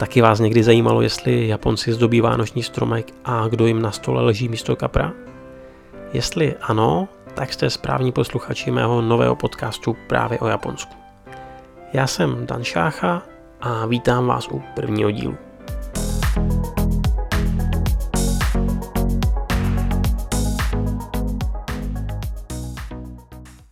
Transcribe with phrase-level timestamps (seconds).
[0.00, 4.48] Taky vás někdy zajímalo, jestli Japonci zdobí vánoční stromek a kdo jim na stole leží
[4.48, 5.12] místo kapra?
[6.12, 10.94] Jestli ano, tak jste správní posluchači mého nového podcastu právě o Japonsku.
[11.92, 13.22] Já jsem Dan Šácha
[13.60, 15.36] a vítám vás u prvního dílu.